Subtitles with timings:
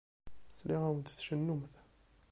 [0.57, 1.73] Sliɣ-awent tcennumt.